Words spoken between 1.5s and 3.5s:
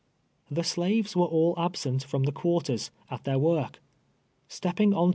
absent from the quarters, at their